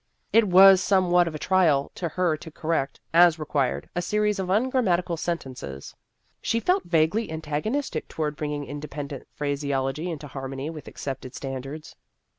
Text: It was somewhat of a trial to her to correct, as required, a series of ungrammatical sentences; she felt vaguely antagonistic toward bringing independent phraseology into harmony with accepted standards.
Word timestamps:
It 0.33 0.47
was 0.47 0.81
somewhat 0.81 1.27
of 1.27 1.35
a 1.35 1.37
trial 1.37 1.91
to 1.93 2.09
her 2.09 2.35
to 2.35 2.49
correct, 2.49 2.99
as 3.13 3.37
required, 3.37 3.87
a 3.95 4.01
series 4.01 4.39
of 4.39 4.49
ungrammatical 4.49 5.15
sentences; 5.15 5.93
she 6.41 6.59
felt 6.59 6.85
vaguely 6.85 7.29
antagonistic 7.31 8.07
toward 8.07 8.35
bringing 8.35 8.65
independent 8.65 9.27
phraseology 9.35 10.09
into 10.09 10.25
harmony 10.25 10.71
with 10.71 10.87
accepted 10.87 11.35
standards. 11.35 11.95